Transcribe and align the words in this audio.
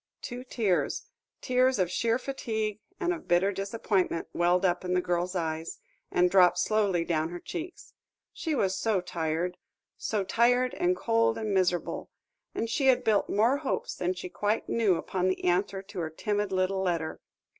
Two 0.23 0.43
tears, 0.43 1.03
tears 1.41 1.77
of 1.77 1.91
sheer 1.91 2.17
fatigue 2.17 2.79
and 2.99 3.13
of 3.13 3.27
bitter 3.27 3.51
disappointment, 3.51 4.27
welled 4.33 4.65
up 4.65 4.83
in 4.83 4.95
the 4.95 4.99
girl's 4.99 5.35
eyes, 5.35 5.77
and 6.09 6.31
dropped 6.31 6.57
slowly 6.57 7.05
down 7.05 7.29
her 7.29 7.39
cheeks. 7.39 7.93
She 8.33 8.55
was 8.55 8.75
so 8.75 8.99
tired 8.99 9.57
so 9.99 10.23
tired 10.23 10.73
and 10.73 10.97
cold 10.97 11.37
and 11.37 11.53
miserable 11.53 12.09
and 12.55 12.67
she 12.67 12.87
had 12.87 13.03
built 13.03 13.29
more 13.29 13.57
hopes 13.57 13.93
than 13.93 14.15
she 14.15 14.27
quite 14.27 14.67
knew 14.67 14.95
upon 14.95 15.27
the 15.27 15.43
answer 15.43 15.83
to 15.83 15.99
her 15.99 16.09
timid 16.09 16.51
little 16.51 16.81
letter. 16.81 17.21